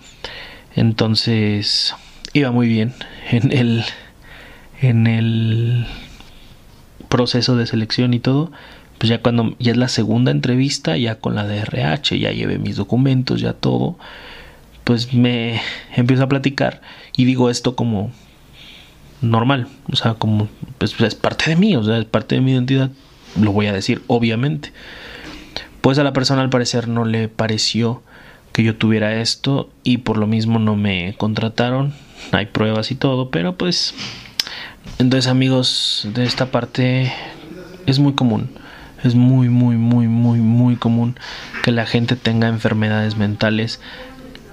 Entonces 0.73 1.93
iba 2.31 2.49
muy 2.51 2.69
bien 2.69 2.93
en 3.29 3.51
el 3.51 3.83
en 4.81 5.05
el 5.05 5.85
proceso 7.09 7.57
de 7.57 7.67
selección 7.67 8.13
y 8.13 8.19
todo. 8.19 8.53
Pues 8.99 9.09
ya 9.09 9.21
cuando 9.21 9.57
ya 9.59 9.71
es 9.73 9.77
la 9.77 9.89
segunda 9.89 10.31
entrevista, 10.31 10.95
ya 10.95 11.15
con 11.15 11.35
la 11.35 11.45
DRH, 11.45 12.17
ya 12.17 12.31
llevé 12.31 12.57
mis 12.57 12.77
documentos, 12.77 13.41
ya 13.41 13.51
todo. 13.51 13.97
pues 14.85 15.13
me 15.13 15.61
empiezo 15.93 16.23
a 16.23 16.29
platicar 16.29 16.81
y 17.17 17.25
digo 17.25 17.49
esto 17.49 17.75
como 17.75 18.11
normal, 19.23 19.67
o 19.91 19.95
sea, 19.95 20.15
como 20.15 20.47
pues, 20.77 20.99
es 20.99 21.15
parte 21.15 21.49
de 21.49 21.55
mí, 21.55 21.75
o 21.75 21.83
sea, 21.83 21.97
es 21.97 22.05
parte 22.05 22.35
de 22.35 22.41
mi 22.41 22.51
identidad, 22.51 22.91
lo 23.39 23.51
voy 23.51 23.67
a 23.67 23.73
decir, 23.73 24.03
obviamente. 24.07 24.71
Pues 25.81 25.97
a 25.97 26.03
la 26.03 26.13
persona 26.13 26.41
al 26.41 26.49
parecer 26.49 26.87
no 26.87 27.03
le 27.03 27.27
pareció 27.27 28.03
que 28.53 28.63
yo 28.63 28.75
tuviera 28.75 29.15
esto 29.15 29.69
y 29.83 29.97
por 29.97 30.17
lo 30.17 30.27
mismo 30.27 30.59
no 30.59 30.75
me 30.75 31.15
contrataron, 31.17 31.93
hay 32.31 32.45
pruebas 32.45 32.91
y 32.91 32.95
todo, 32.95 33.31
pero 33.31 33.57
pues 33.57 33.93
entonces 34.99 35.29
amigos 35.29 36.07
de 36.13 36.23
esta 36.23 36.51
parte 36.51 37.11
es 37.85 37.99
muy 37.99 38.13
común, 38.13 38.49
es 39.03 39.15
muy 39.15 39.49
muy 39.49 39.75
muy 39.75 40.07
muy 40.07 40.39
muy 40.39 40.75
común 40.75 41.17
que 41.63 41.71
la 41.71 41.85
gente 41.85 42.15
tenga 42.15 42.47
enfermedades 42.47 43.17
mentales. 43.17 43.81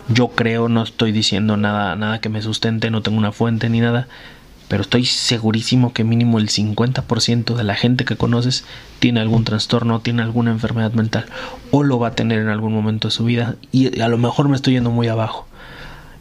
Yo 0.08 0.28
creo, 0.28 0.68
no 0.68 0.82
estoy 0.82 1.12
diciendo 1.12 1.56
nada 1.56 1.94
nada 1.94 2.20
que 2.20 2.28
me 2.28 2.42
sustente, 2.42 2.90
no 2.90 3.02
tengo 3.02 3.18
una 3.18 3.32
fuente 3.32 3.68
ni 3.68 3.80
nada, 3.80 4.08
pero 4.70 4.82
estoy 4.82 5.04
segurísimo 5.04 5.92
que 5.92 6.04
mínimo 6.04 6.38
el 6.38 6.48
50% 6.48 7.56
de 7.56 7.64
la 7.64 7.74
gente 7.74 8.04
que 8.04 8.14
conoces 8.14 8.64
tiene 9.00 9.18
algún 9.18 9.42
trastorno, 9.42 9.98
tiene 9.98 10.22
alguna 10.22 10.52
enfermedad 10.52 10.92
mental 10.92 11.26
o 11.72 11.82
lo 11.82 11.98
va 11.98 12.08
a 12.08 12.14
tener 12.14 12.38
en 12.38 12.48
algún 12.48 12.72
momento 12.72 13.08
de 13.08 13.12
su 13.12 13.24
vida 13.24 13.56
y 13.72 14.00
a 14.00 14.06
lo 14.06 14.16
mejor 14.16 14.48
me 14.48 14.54
estoy 14.54 14.74
yendo 14.74 14.92
muy 14.92 15.08
abajo. 15.08 15.48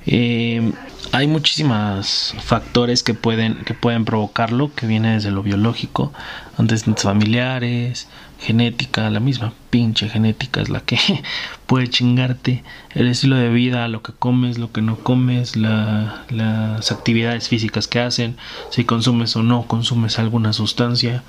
Eh, 0.06 0.72
hay 1.12 1.28
muchísimos 1.28 2.36
factores 2.40 3.04
que 3.04 3.14
pueden, 3.14 3.64
que 3.66 3.74
pueden 3.74 4.06
provocarlo, 4.06 4.74
que 4.74 4.88
viene 4.88 5.14
desde 5.14 5.32
lo 5.32 5.44
biológico, 5.44 6.14
antecedentes 6.58 7.04
familiares, 7.04 8.08
genética, 8.40 9.10
la 9.10 9.20
misma 9.20 9.54
pinche 9.70 10.08
genética 10.08 10.62
es 10.62 10.70
la 10.70 10.82
que 10.82 10.98
puede 11.66 11.90
chingarte, 11.90 12.64
el 12.94 13.08
estilo 13.08 13.36
de 13.36 13.50
vida, 13.50 13.88
lo 13.88 14.02
que 14.02 14.14
comes, 14.14 14.58
lo 14.58 14.72
que 14.72 14.82
no 14.82 14.98
comes, 14.98 15.56
las 15.56 16.92
actividades 16.92 17.50
físicas 17.50 17.88
que 17.88 18.00
hacen, 18.00 18.38
si 18.70 18.86
consumes 18.86 19.36
o 19.36 19.44
no 19.44 19.64
consumes 19.68 20.20
alguna 20.20 20.54
sustancia. 20.54 21.24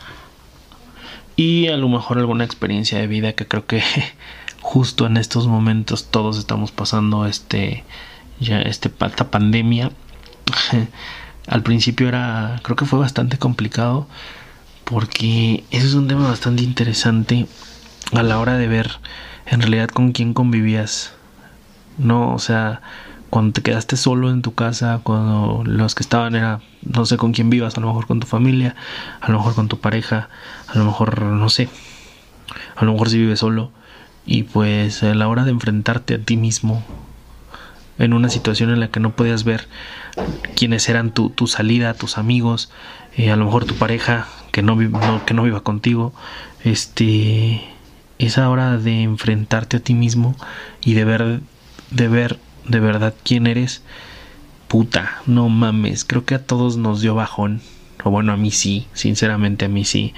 Y 1.37 1.69
a 1.69 1.77
lo 1.77 1.89
mejor 1.89 2.19
alguna 2.19 2.45
experiencia 2.45 2.99
de 2.99 3.07
vida 3.07 3.33
que 3.33 3.47
creo 3.47 3.67
que 3.67 3.83
justo 4.61 5.07
en 5.07 5.17
estos 5.17 5.47
momentos 5.47 6.11
todos 6.11 6.39
estamos 6.39 6.71
pasando 6.71 7.27
este 7.27 7.85
ya 8.41 8.61
este 8.63 8.91
esta 9.07 9.31
pandemia 9.31 9.91
al 11.47 11.63
principio 11.63 12.09
era 12.09 12.61
creo 12.63 12.77
que 12.77 12.87
fue 12.87 12.99
bastante 12.99 13.39
complicado 13.39 14.09
porque 14.85 15.63
ese 15.71 15.87
es 15.87 15.95
un 15.95 16.09
tema 16.09 16.29
bastante 16.29 16.63
interesante 16.65 17.47
a 18.13 18.23
la 18.25 18.41
hora 18.41 18.57
de 18.57 18.67
ver 18.67 18.91
en 19.47 19.61
realidad 19.61 19.89
con 19.89 20.13
quién 20.13 20.35
convivías. 20.35 21.13
No, 21.99 22.35
o 22.35 22.39
sea, 22.39 22.81
cuando 23.31 23.53
te 23.53 23.63
quedaste 23.63 23.97
solo 23.97 24.31
en 24.31 24.43
tu 24.43 24.55
casa, 24.55 25.01
cuando 25.03 25.63
los 25.65 25.95
que 25.95 26.03
estaban 26.03 26.35
era, 26.35 26.61
no 26.83 27.07
sé 27.07 27.17
con 27.17 27.33
quién 27.33 27.51
vivas, 27.51 27.77
a 27.77 27.81
lo 27.81 27.89
mejor 27.89 28.07
con 28.07 28.21
tu 28.21 28.27
familia, 28.27 28.75
a 29.21 29.31
lo 29.31 29.39
mejor 29.39 29.55
con 29.55 29.69
tu 29.69 29.79
pareja, 29.79 30.29
a 30.69 30.79
lo 30.79 30.85
mejor, 30.85 31.23
no 31.23 31.49
sé, 31.51 31.69
a 32.77 32.85
lo 32.85 32.93
mejor 32.93 33.11
si 33.11 33.19
vives 33.19 33.41
solo. 33.41 33.71
Y 34.27 34.45
pues 34.45 35.03
a 35.03 35.15
la 35.15 35.29
hora 35.29 35.45
de 35.45 35.51
enfrentarte 35.51 36.15
a 36.15 36.19
ti 36.19 36.37
mismo, 36.37 36.83
en 38.01 38.15
una 38.15 38.31
situación 38.31 38.71
en 38.71 38.81
la 38.81 38.89
que 38.89 38.99
no 38.99 39.15
podías 39.15 39.45
ver 39.45 39.69
quiénes 40.57 40.89
eran 40.89 41.13
tu, 41.13 41.31
tu 41.31 41.47
salida, 41.47 41.95
tus 41.95 42.19
amigos, 42.19 42.71
eh, 43.17 43.31
a 43.31 43.37
lo 43.37 43.45
mejor 43.45 43.67
tu 43.67 43.75
pareja, 43.75 44.27
que 44.53 44.63
no, 44.63 44.77
que 45.25 45.35
no 45.35 45.43
viva 45.43 45.63
contigo, 45.63 46.13
este, 46.65 47.63
esa 48.19 48.49
hora 48.49 48.79
de 48.79 49.03
enfrentarte 49.03 49.77
a 49.77 49.81
ti 49.81 49.95
mismo 49.95 50.35
y 50.83 50.95
de 50.95 51.05
ver, 51.05 51.41
de 51.91 52.09
ver 52.09 52.39
de 52.67 52.81
verdad 52.81 53.15
quién 53.23 53.47
eres, 53.47 53.83
puta, 54.69 55.21
no 55.27 55.49
mames, 55.49 56.05
creo 56.05 56.25
que 56.25 56.35
a 56.35 56.45
todos 56.45 56.77
nos 56.77 57.01
dio 57.01 57.15
bajón, 57.15 57.61
o 58.05 58.11
bueno, 58.11 58.33
a 58.33 58.37
mí 58.37 58.51
sí, 58.51 58.87
sinceramente 58.95 59.67
a 59.67 59.69
mí 59.69 59.85
sí, 59.85 60.15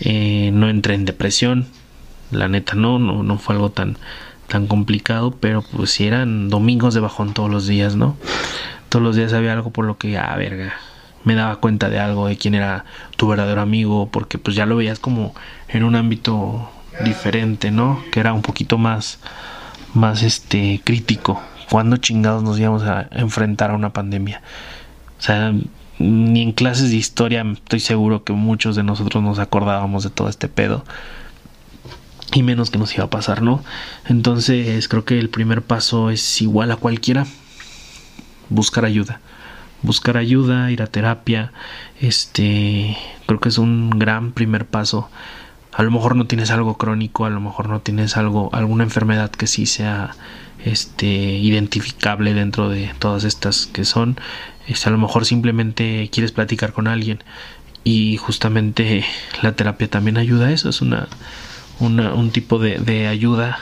eh, 0.00 0.50
no 0.52 0.68
entré 0.68 0.94
en 0.94 1.04
depresión, 1.04 1.66
la 2.30 2.48
neta 2.48 2.74
no, 2.74 2.98
no, 2.98 3.22
no 3.22 3.38
fue 3.38 3.54
algo 3.54 3.70
tan, 3.70 3.98
tan 4.52 4.66
complicado, 4.66 5.30
pero 5.40 5.62
pues 5.62 5.92
si 5.92 6.06
eran 6.06 6.50
domingos 6.50 6.92
de 6.92 7.00
bajón 7.00 7.32
todos 7.32 7.50
los 7.50 7.66
días, 7.66 7.96
¿no? 7.96 8.18
Todos 8.90 9.02
los 9.02 9.16
días 9.16 9.32
había 9.32 9.54
algo 9.54 9.70
por 9.70 9.86
lo 9.86 9.96
que, 9.96 10.18
ah, 10.18 10.36
verga, 10.36 10.74
me 11.24 11.34
daba 11.34 11.56
cuenta 11.56 11.88
de 11.88 11.98
algo, 11.98 12.26
de 12.26 12.36
quién 12.36 12.54
era 12.54 12.84
tu 13.16 13.28
verdadero 13.28 13.62
amigo, 13.62 14.10
porque 14.12 14.36
pues 14.36 14.54
ya 14.54 14.66
lo 14.66 14.76
veías 14.76 14.98
como 14.98 15.34
en 15.68 15.84
un 15.84 15.96
ámbito 15.96 16.70
diferente, 17.02 17.70
¿no? 17.70 18.04
Que 18.12 18.20
era 18.20 18.34
un 18.34 18.42
poquito 18.42 18.76
más, 18.76 19.20
más 19.94 20.22
este, 20.22 20.82
crítico. 20.84 21.40
¿Cuándo 21.70 21.96
chingados 21.96 22.42
nos 22.42 22.58
íbamos 22.58 22.82
a 22.82 23.08
enfrentar 23.12 23.70
a 23.70 23.74
una 23.74 23.94
pandemia? 23.94 24.42
O 25.18 25.22
sea, 25.22 25.54
ni 25.98 26.42
en 26.42 26.52
clases 26.52 26.90
de 26.90 26.96
historia 26.96 27.42
estoy 27.54 27.80
seguro 27.80 28.22
que 28.22 28.34
muchos 28.34 28.76
de 28.76 28.82
nosotros 28.82 29.22
nos 29.22 29.38
acordábamos 29.38 30.04
de 30.04 30.10
todo 30.10 30.28
este 30.28 30.48
pedo. 30.48 30.84
Y 32.32 32.42
menos 32.42 32.70
que 32.70 32.78
nos 32.78 32.94
iba 32.94 33.04
a 33.04 33.10
pasar, 33.10 33.42
¿no? 33.42 33.62
Entonces 34.06 34.88
creo 34.88 35.04
que 35.04 35.18
el 35.18 35.28
primer 35.28 35.62
paso 35.62 36.10
es 36.10 36.40
igual 36.40 36.70
a 36.70 36.76
cualquiera. 36.76 37.26
Buscar 38.48 38.84
ayuda 38.84 39.20
buscar 39.82 40.16
ayuda, 40.16 40.70
ir 40.70 40.82
a 40.82 40.86
terapia, 40.86 41.52
este, 42.00 42.96
creo 43.26 43.40
que 43.40 43.48
es 43.48 43.58
un 43.58 43.90
gran 43.90 44.32
primer 44.32 44.66
paso. 44.66 45.10
A 45.72 45.82
lo 45.82 45.90
mejor 45.90 46.16
no 46.16 46.26
tienes 46.26 46.50
algo 46.50 46.76
crónico, 46.76 47.24
a 47.24 47.30
lo 47.30 47.40
mejor 47.40 47.68
no 47.68 47.80
tienes 47.80 48.16
algo, 48.16 48.50
alguna 48.52 48.84
enfermedad 48.84 49.30
que 49.30 49.46
sí 49.46 49.66
sea 49.66 50.14
este 50.64 51.06
identificable 51.06 52.34
dentro 52.34 52.68
de 52.68 52.92
todas 52.98 53.24
estas 53.24 53.66
que 53.66 53.84
son. 53.84 54.16
Este, 54.68 54.88
a 54.88 54.92
lo 54.92 54.98
mejor 54.98 55.24
simplemente 55.24 56.08
quieres 56.12 56.32
platicar 56.32 56.72
con 56.72 56.86
alguien 56.86 57.22
y 57.84 58.16
justamente 58.16 59.04
la 59.42 59.52
terapia 59.56 59.88
también 59.88 60.18
ayuda 60.18 60.46
a 60.46 60.52
eso, 60.52 60.68
es 60.68 60.80
una, 60.82 61.08
una 61.80 62.14
un 62.14 62.30
tipo 62.30 62.58
de, 62.58 62.78
de 62.78 63.08
ayuda 63.08 63.58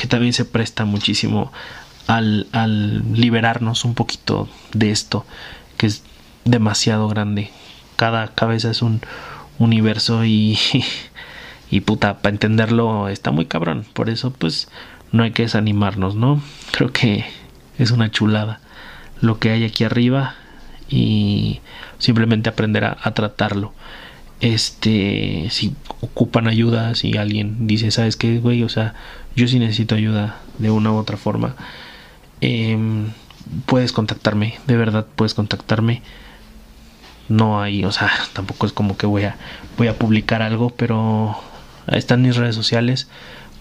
que 0.00 0.06
también 0.06 0.32
se 0.32 0.44
presta 0.44 0.84
muchísimo 0.84 1.52
al, 2.06 2.46
al 2.52 3.12
liberarnos 3.12 3.84
un 3.84 3.94
poquito 3.94 4.48
de 4.72 4.90
esto 4.90 5.26
que 5.76 5.86
es 5.86 6.02
demasiado 6.44 7.08
grande. 7.08 7.50
Cada 7.96 8.28
cabeza 8.34 8.70
es 8.70 8.82
un 8.82 9.00
universo 9.58 10.24
y, 10.24 10.58
y 11.70 11.80
puta, 11.80 12.18
para 12.18 12.32
entenderlo 12.32 13.08
está 13.08 13.30
muy 13.30 13.46
cabrón. 13.46 13.86
Por 13.92 14.10
eso 14.10 14.30
pues 14.32 14.68
no 15.12 15.22
hay 15.22 15.32
que 15.32 15.42
desanimarnos, 15.42 16.14
¿no? 16.14 16.42
Creo 16.72 16.92
que 16.92 17.24
es 17.78 17.90
una 17.90 18.10
chulada 18.10 18.60
lo 19.20 19.38
que 19.38 19.50
hay 19.50 19.64
aquí 19.64 19.84
arriba 19.84 20.34
y 20.88 21.60
simplemente 21.98 22.48
aprender 22.48 22.84
a, 22.84 23.10
tratarlo. 23.12 23.72
Este, 24.40 25.48
si 25.50 25.74
ocupan 26.00 26.46
ayuda, 26.46 26.94
si 26.94 27.16
alguien 27.16 27.66
dice, 27.66 27.90
¿sabes 27.90 28.16
qué, 28.16 28.38
güey? 28.38 28.62
O 28.62 28.68
sea, 28.68 28.94
yo 29.34 29.48
sí 29.48 29.58
necesito 29.58 29.94
ayuda 29.94 30.40
de 30.58 30.70
una 30.70 30.92
u 30.92 30.96
otra 30.96 31.16
forma. 31.16 31.56
Eh, 32.40 32.76
puedes 33.66 33.92
contactarme, 33.92 34.58
de 34.66 34.76
verdad 34.76 35.06
puedes 35.16 35.34
contactarme. 35.34 36.02
No 37.28 37.60
hay, 37.60 37.84
o 37.84 37.92
sea, 37.92 38.10
tampoco 38.32 38.66
es 38.66 38.72
como 38.72 38.96
que 38.96 39.06
voy 39.06 39.24
a 39.24 39.36
voy 39.78 39.88
a 39.88 39.98
publicar 39.98 40.42
algo, 40.42 40.70
pero 40.70 41.36
están 41.88 42.22
mis 42.22 42.36
redes 42.36 42.54
sociales, 42.54 43.08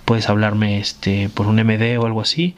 puedes 0.06 0.30
hablarme 0.30 0.80
este 0.80 1.30
por 1.30 1.48
un 1.48 1.56
MD 1.58 1.98
o 2.00 2.06
algo 2.06 2.22
así. 2.22 2.56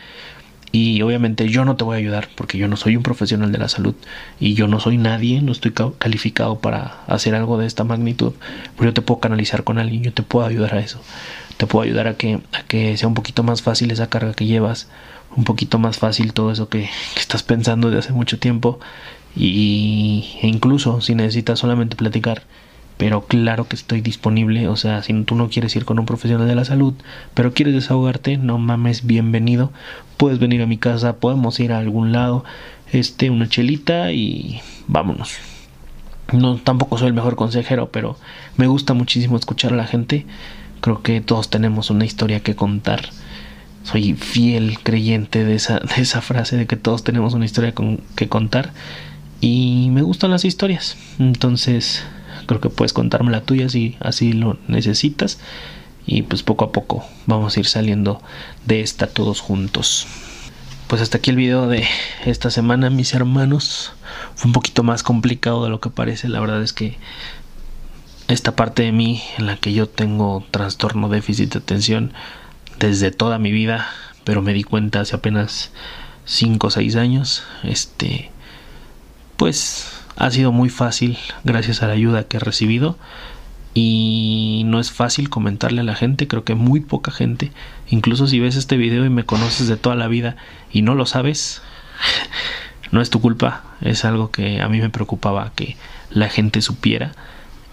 Y 0.71 1.01
obviamente 1.01 1.47
yo 1.49 1.63
no 1.65 1.75
te 1.75 1.83
voy 1.83 1.95
a 1.95 1.99
ayudar 1.99 2.29
porque 2.35 2.57
yo 2.57 2.67
no 2.67 2.75
soy 2.75 2.97
un 2.97 3.03
profesional 3.03 3.51
de 3.51 3.57
la 3.57 3.69
salud 3.69 3.95
y 4.39 4.53
yo 4.53 4.67
no 4.67 4.79
soy 4.79 4.97
nadie, 4.97 5.41
no 5.41 5.51
estoy 5.51 5.73
calificado 5.97 6.59
para 6.59 7.03
hacer 7.07 7.35
algo 7.35 7.57
de 7.57 7.65
esta 7.65 7.83
magnitud, 7.83 8.33
pero 8.75 8.89
yo 8.89 8.93
te 8.93 9.01
puedo 9.01 9.21
canalizar 9.21 9.63
con 9.63 9.77
alguien, 9.77 10.03
yo 10.03 10.13
te 10.13 10.23
puedo 10.23 10.45
ayudar 10.45 10.75
a 10.75 10.79
eso. 10.79 11.01
Te 11.55 11.65
puedo 11.65 11.83
ayudar 11.83 12.07
a 12.07 12.15
que, 12.15 12.41
a 12.53 12.63
que 12.63 12.97
sea 12.97 13.07
un 13.07 13.15
poquito 13.15 13.43
más 13.43 13.61
fácil 13.61 13.91
esa 13.91 14.09
carga 14.09 14.33
que 14.33 14.45
llevas, 14.45 14.89
un 15.35 15.43
poquito 15.43 15.79
más 15.79 15.97
fácil 15.97 16.33
todo 16.33 16.51
eso 16.51 16.69
que, 16.69 16.89
estás 17.15 17.43
pensando 17.43 17.89
de 17.89 17.99
hace 17.99 18.13
mucho 18.13 18.37
tiempo 18.37 18.79
y, 19.35 20.37
e 20.41 20.47
incluso 20.47 21.01
si 21.01 21.15
necesitas 21.15 21.59
solamente 21.59 21.95
platicar 21.95 22.43
pero 22.97 23.25
claro 23.25 23.67
que 23.67 23.75
estoy 23.75 24.01
disponible, 24.01 24.67
o 24.67 24.75
sea, 24.75 25.03
si 25.03 25.13
tú 25.23 25.35
no 25.35 25.49
quieres 25.49 25.75
ir 25.75 25.85
con 25.85 25.99
un 25.99 26.05
profesional 26.05 26.47
de 26.47 26.55
la 26.55 26.65
salud, 26.65 26.93
pero 27.33 27.53
quieres 27.53 27.75
desahogarte, 27.75 28.37
no 28.37 28.57
mames, 28.57 29.05
bienvenido, 29.05 29.71
puedes 30.17 30.39
venir 30.39 30.61
a 30.63 30.67
mi 30.67 30.77
casa, 30.77 31.17
podemos 31.17 31.59
ir 31.59 31.71
a 31.71 31.77
algún 31.77 32.11
lado, 32.11 32.43
este, 32.91 33.29
una 33.29 33.47
chelita 33.47 34.11
y 34.11 34.61
vámonos. 34.87 35.37
No, 36.33 36.57
tampoco 36.57 36.97
soy 36.97 37.07
el 37.07 37.13
mejor 37.13 37.35
consejero, 37.35 37.89
pero 37.91 38.17
me 38.57 38.67
gusta 38.67 38.93
muchísimo 38.93 39.37
escuchar 39.37 39.73
a 39.73 39.77
la 39.77 39.85
gente. 39.85 40.25
Creo 40.81 41.01
que 41.01 41.21
todos 41.21 41.49
tenemos 41.49 41.89
una 41.89 42.05
historia 42.05 42.41
que 42.41 42.55
contar 42.55 43.09
soy 43.83 44.15
fiel 44.15 44.79
creyente 44.83 45.45
de 45.45 45.55
esa, 45.55 45.79
de 45.79 46.01
esa 46.01 46.21
frase 46.21 46.57
de 46.57 46.65
que 46.67 46.75
todos 46.75 47.05
tenemos 47.05 47.33
una 47.33 47.45
historia 47.45 47.73
que 48.15 48.27
contar 48.27 48.73
y 49.39 49.89
me 49.91 50.01
gustan 50.01 50.31
las 50.31 50.43
historias. 50.43 50.97
Entonces 51.19 52.03
creo 52.47 52.59
que 52.59 52.69
puedes 52.69 52.93
contarme 52.93 53.31
la 53.31 53.41
tuya 53.41 53.69
si 53.69 53.97
así 53.99 54.33
lo 54.33 54.57
necesitas 54.67 55.39
y 56.07 56.23
pues 56.23 56.41
poco 56.41 56.65
a 56.65 56.71
poco 56.71 57.05
vamos 57.27 57.55
a 57.55 57.59
ir 57.59 57.67
saliendo 57.67 58.21
de 58.65 58.81
esta 58.81 59.07
todos 59.07 59.41
juntos. 59.41 60.07
pues 60.87 61.01
hasta 61.01 61.17
aquí 61.17 61.29
el 61.29 61.35
video 61.35 61.67
de 61.67 61.85
esta 62.25 62.49
semana, 62.49 62.89
mis 62.89 63.13
hermanos. 63.13 63.91
Fue 64.35 64.47
un 64.47 64.53
poquito 64.53 64.83
más 64.83 65.03
complicado 65.03 65.63
de 65.65 65.69
lo 65.69 65.81
que 65.81 65.89
parece. 65.89 66.29
La 66.29 66.39
verdad 66.39 66.63
es 66.63 66.71
que 66.71 66.97
esta 68.29 68.55
parte 68.55 68.83
de 68.83 68.93
mí 68.93 69.21
en 69.37 69.47
la 69.47 69.57
que 69.57 69.73
yo 69.73 69.87
tengo 69.87 70.45
trastorno 70.49 71.09
déficit 71.09 71.53
de 71.53 71.59
atención 71.59 72.13
desde 72.79 73.11
toda 73.11 73.37
mi 73.37 73.51
vida, 73.51 73.89
pero 74.23 74.41
me 74.41 74.53
di 74.53 74.63
cuenta 74.63 75.01
hace 75.01 75.15
apenas 75.15 75.71
5 76.25 76.67
o 76.67 76.69
6 76.69 76.95
años, 76.95 77.43
este 77.63 78.31
pues 79.37 79.96
ha 80.17 80.31
sido 80.31 80.51
muy 80.51 80.69
fácil 80.69 81.17
gracias 81.43 81.83
a 81.83 81.87
la 81.87 81.93
ayuda 81.93 82.23
que 82.23 82.37
he 82.37 82.39
recibido 82.39 82.97
y 83.73 84.63
no 84.65 84.79
es 84.79 84.91
fácil 84.91 85.29
comentarle 85.29 85.81
a 85.81 85.83
la 85.83 85.95
gente, 85.95 86.27
creo 86.27 86.43
que 86.43 86.55
muy 86.55 86.79
poca 86.79 87.11
gente, 87.11 87.51
incluso 87.87 88.25
si 88.25 88.39
ves 88.39 88.55
este 88.55 88.75
video 88.75 89.05
y 89.05 89.09
me 89.09 89.25
conoces 89.25 89.67
de 89.67 89.77
toda 89.77 89.95
la 89.95 90.07
vida 90.07 90.35
y 90.71 90.81
no 90.81 90.95
lo 90.95 91.05
sabes, 91.05 91.61
no 92.91 93.01
es 93.01 93.11
tu 93.11 93.21
culpa, 93.21 93.63
es 93.81 94.03
algo 94.03 94.31
que 94.31 94.61
a 94.61 94.67
mí 94.67 94.79
me 94.79 94.89
preocupaba 94.89 95.51
que 95.55 95.77
la 96.09 96.27
gente 96.29 96.61
supiera, 96.61 97.11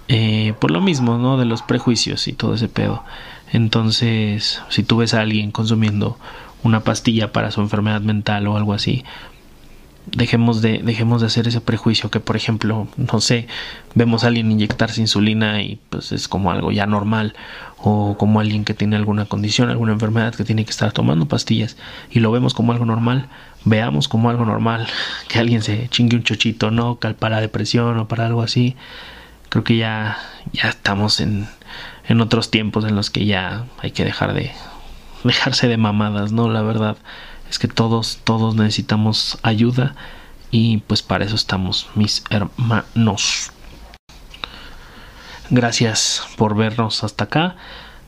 eh, 0.09 0.53
por 0.61 0.71
lo 0.71 0.83
mismo, 0.83 1.17
¿no? 1.17 1.39
De 1.39 1.47
los 1.47 1.63
prejuicios 1.63 2.29
y 2.29 2.35
todo 2.35 2.55
ese 2.55 2.69
pedo. 2.69 3.03
Entonces, 3.51 4.61
si 4.69 4.83
tú 4.83 4.99
ves 4.99 5.15
a 5.15 5.23
alguien 5.23 5.53
consumiendo 5.53 6.19
una 6.63 6.81
pastilla 6.81 7.33
para 7.33 7.51
su 7.51 7.63
enfermedad 7.63 8.03
mental 8.03 8.47
o 8.47 8.59
algo 8.59 8.75
así, 8.75 9.05
dejemos 10.07 10.63
de, 10.63 10.79
dejemos 10.83 11.21
de 11.21 11.29
hacer 11.29 11.49
ese 11.49 11.61
prejuicio 11.61 12.11
que, 12.11 12.21
por 12.21 12.37
ejemplo, 12.37 12.89
no 12.97 13.21
sé, 13.21 13.47
vemos 13.95 14.25
a 14.25 14.29
alguien 14.29 14.51
inyectarse 14.51 15.01
insulina 15.01 15.63
y 15.63 15.79
pues 15.91 16.13
es 16.13 16.29
como 16.29 16.51
algo 16.51 16.73
ya 16.73 16.87
normal, 16.87 17.35
o 17.79 18.17
como 18.17 18.41
alguien 18.41 18.65
que 18.65 18.75
tiene 18.75 18.97
alguna 18.97 19.27
condición, 19.27 19.69
alguna 19.69 19.93
enfermedad 19.93 20.35
que 20.35 20.45
tiene 20.45 20.65
que 20.65 20.71
estar 20.71 20.93
tomando 20.93 21.27
pastillas 21.27 21.77
y 22.11 22.21
lo 22.21 22.33
vemos 22.33 22.55
como 22.55 22.73
algo 22.73 22.87
normal, 22.87 23.29
veamos 23.65 24.09
como 24.09 24.31
algo 24.31 24.45
normal 24.45 24.87
que 25.29 25.39
alguien 25.39 25.63
se 25.63 25.89
chingue 25.89 26.17
un 26.17 26.23
chochito, 26.23 26.71
¿no? 26.71 26.99
Para 27.19 27.41
depresión 27.41 27.99
o 27.99 28.09
para 28.09 28.27
algo 28.27 28.43
así. 28.43 28.77
Creo 29.49 29.65
que 29.65 29.77
ya, 29.77 30.19
ya 30.53 30.71
estamos 30.71 31.21
en, 31.21 31.47
en 32.09 32.21
otros 32.21 32.51
tiempos 32.51 32.85
en 32.85 32.97
los 32.97 33.11
que 33.11 33.27
ya 33.27 33.67
hay 33.79 33.91
que 33.93 34.05
dejar 34.05 34.35
de 34.35 34.51
dejarse 35.25 35.69
de 35.69 35.77
mamadas, 35.77 36.33
¿no? 36.33 36.49
La 36.49 36.63
verdad 36.63 36.97
es 37.55 37.61
que 37.61 37.69
todos, 37.69 38.19
todos 38.25 38.57
necesitamos 38.57 39.39
ayuda 39.43 39.95
y 40.51 40.79
pues 40.79 41.03
para 41.03 41.25
eso 41.25 41.37
estamos 41.37 41.87
mis 41.95 42.25
hermanos. 42.29 43.53
Gracias 45.51 46.27
por 46.37 46.57
vernos 46.57 47.05
hasta 47.05 47.25
acá. 47.25 47.55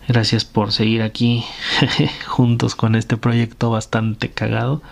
Gracias 0.09 0.45
por 0.45 0.73
seguir 0.73 1.03
aquí 1.03 1.45
juntos 2.27 2.75
con 2.75 2.97
este 2.97 3.17
proyecto 3.17 3.71
bastante 3.71 4.33
cagado. 4.33 4.83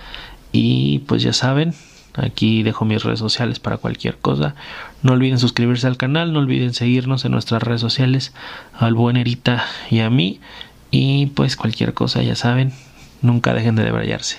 Y 0.52 1.00
pues 1.00 1.24
ya 1.24 1.32
saben, 1.32 1.74
aquí 2.14 2.62
dejo 2.62 2.84
mis 2.84 3.02
redes 3.02 3.18
sociales 3.18 3.58
para 3.58 3.78
cualquier 3.78 4.18
cosa. 4.18 4.54
No 5.02 5.14
olviden 5.14 5.40
suscribirse 5.40 5.88
al 5.88 5.96
canal, 5.96 6.32
no 6.32 6.38
olviden 6.38 6.74
seguirnos 6.74 7.24
en 7.24 7.32
nuestras 7.32 7.60
redes 7.60 7.80
sociales, 7.80 8.32
al 8.72 8.94
buen 8.94 9.16
Erita 9.16 9.64
y 9.90 9.98
a 9.98 10.10
mí. 10.10 10.38
Y 10.92 11.26
pues 11.26 11.56
cualquier 11.56 11.92
cosa, 11.92 12.22
ya 12.22 12.36
saben, 12.36 12.72
nunca 13.24 13.54
dejen 13.54 13.74
de 13.76 13.84
debrayarse. 13.84 14.38